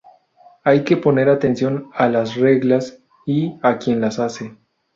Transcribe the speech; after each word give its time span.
Hay 0.63 0.83
que 0.83 0.97
poner 0.97 1.29
atención 1.29 1.91
a 1.93 2.09
las 2.09 2.35
reglas, 2.35 2.97
y 3.27 3.59
a 3.61 3.77
quien 3.77 4.01
las 4.01 4.17
hace. 4.17 4.57